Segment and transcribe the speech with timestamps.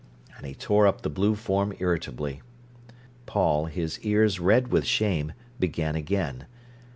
[0.35, 2.41] And he tore up the blue form irritably.
[3.27, 6.47] Paul, his ears red with shame, began again.